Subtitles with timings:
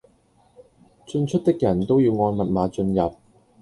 [1.05, 3.13] 進出的人都要按密碼進入